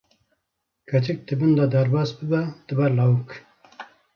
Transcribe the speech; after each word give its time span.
keçik 0.91 1.19
di 1.27 1.33
bin 1.39 1.51
de 1.57 1.65
derbas 1.73 2.09
bibe 2.17 2.41
dibe 2.67 2.87
lawik! 2.97 3.31